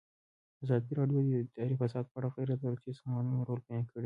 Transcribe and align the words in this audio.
ازادي 0.63 0.91
راډیو 0.99 1.19
د 1.23 1.29
اداري 1.41 1.75
فساد 1.81 2.05
په 2.11 2.15
اړه 2.19 2.29
د 2.29 2.35
غیر 2.35 2.49
دولتي 2.63 2.91
سازمانونو 2.99 3.45
رول 3.49 3.59
بیان 3.67 3.83
کړی. 3.89 3.99